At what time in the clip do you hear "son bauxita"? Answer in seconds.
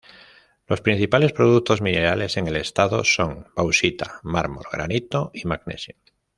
3.03-4.19